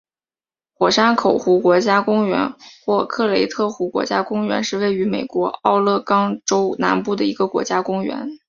[0.73, 8.27] 火山口湖国家公园或克雷特湖国家公园是位于美国奥勒冈州南部的一个国家公园。